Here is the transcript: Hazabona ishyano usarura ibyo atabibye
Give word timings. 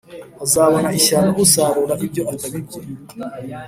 Hazabona 0.39 0.89
ishyano 0.99 1.31
usarura 1.43 1.93
ibyo 2.05 2.23
atabibye 2.33 2.79